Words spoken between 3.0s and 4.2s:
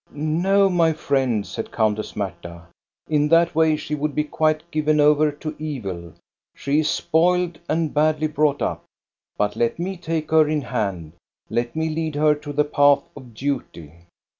in that way she would